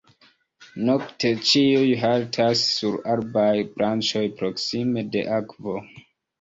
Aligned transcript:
Nokte 0.87 1.31
ĉiuj 1.49 1.83
haltas 2.05 2.65
sur 2.71 2.99
arbaj 3.17 3.53
branĉoj 3.77 4.27
proksime 4.43 5.09
de 5.19 5.27
akvo. 5.41 5.81